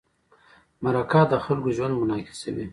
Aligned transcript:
مرکه 0.83 1.21
د 1.31 1.33
خلکو 1.45 1.69
ژوند 1.77 1.93
منعکسوي. 2.01 2.65